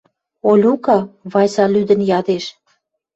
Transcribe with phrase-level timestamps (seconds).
[0.49, 0.99] «Олюка!—
[1.31, 2.45] Вася лӱдӹн ядеш.—